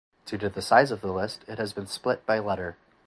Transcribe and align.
Due 0.25 0.35
to 0.39 0.49
the 0.49 0.63
size 0.63 0.89
of 0.89 1.01
the 1.01 1.11
list, 1.11 1.45
it 1.47 1.59
has 1.59 1.73
been 1.73 1.85
split 1.85 2.25
by 2.25 2.39
letter. 2.39 2.75